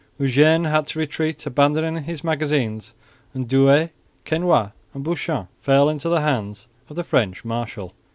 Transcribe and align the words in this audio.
Eugene 0.17 0.63
had 0.63 0.87
to 0.87 0.97
retreat, 0.97 1.45
abandoning 1.45 2.05
his 2.05 2.23
magazines; 2.23 2.95
and 3.35 3.47
Douay, 3.47 3.89
Quesnoy 4.25 4.71
and 4.95 5.03
Bouchain 5.03 5.47
fell 5.61 5.89
into 5.89 6.09
the 6.09 6.21
hands 6.21 6.67
of 6.89 6.95
the 6.95 7.03
French 7.03 7.45
marshal. 7.45 7.93